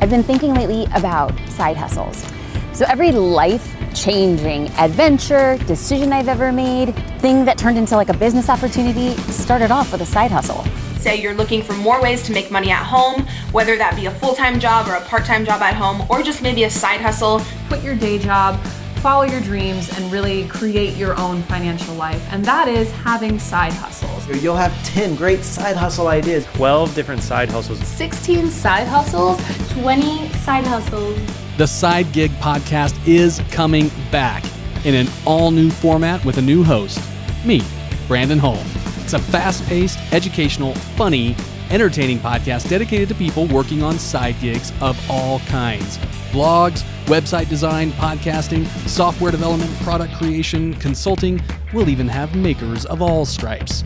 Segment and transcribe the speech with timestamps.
[0.00, 2.24] I've been thinking lately about side hustles.
[2.72, 8.16] So every life changing adventure, decision I've ever made, thing that turned into like a
[8.16, 10.64] business opportunity started off with a side hustle.
[10.98, 14.10] Say you're looking for more ways to make money at home, whether that be a
[14.10, 17.00] full time job or a part time job at home, or just maybe a side
[17.00, 17.40] hustle.
[17.68, 18.60] Quit your day job,
[18.96, 22.22] follow your dreams, and really create your own financial life.
[22.32, 24.09] And that is having side hustles.
[24.38, 26.46] You'll have 10 great side hustle ideas.
[26.54, 27.78] 12 different side hustles.
[27.80, 29.38] 16 side hustles,
[29.72, 31.18] 20 side hustles.
[31.56, 34.44] The Side Gig Podcast is coming back
[34.84, 37.00] in an all new format with a new host,
[37.44, 37.62] me,
[38.06, 38.62] Brandon Hull.
[39.02, 41.34] It's a fast paced, educational, funny,
[41.70, 45.98] entertaining podcast dedicated to people working on side gigs of all kinds
[46.30, 51.40] blogs, website design, podcasting, software development, product creation, consulting.
[51.74, 53.82] We'll even have makers of all stripes.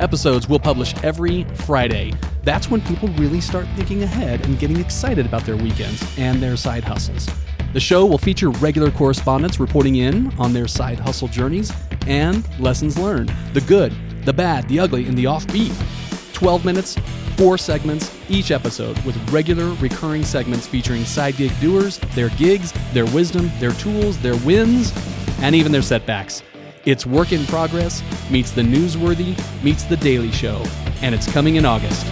[0.00, 2.12] Episodes will publish every Friday.
[2.44, 6.56] That's when people really start thinking ahead and getting excited about their weekends and their
[6.56, 7.28] side hustles.
[7.72, 11.72] The show will feature regular correspondents reporting in on their side hustle journeys
[12.06, 13.92] and lessons learned the good,
[14.24, 15.74] the bad, the ugly, and the offbeat.
[16.32, 16.96] 12 minutes,
[17.36, 23.06] four segments each episode with regular recurring segments featuring side gig doers, their gigs, their
[23.06, 24.92] wisdom, their tools, their wins,
[25.40, 26.44] and even their setbacks.
[26.88, 30.64] It's work in progress meets the newsworthy meets the daily show,
[31.02, 32.06] and it's coming in August.